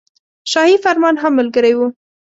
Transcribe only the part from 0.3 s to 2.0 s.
شاهي فرمان هم ملګری وو.